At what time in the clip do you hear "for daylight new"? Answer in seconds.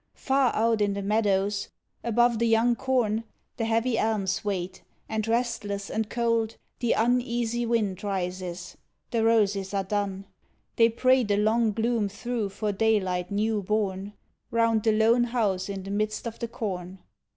12.49-13.61